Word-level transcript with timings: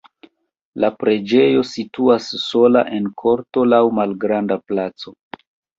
La 0.83 0.89
preĝejo 1.03 1.61
situas 1.73 2.31
sola 2.47 2.85
en 2.99 3.13
korto 3.25 3.69
laŭ 3.77 3.85
malgranda 4.01 4.63
placo. 4.73 5.21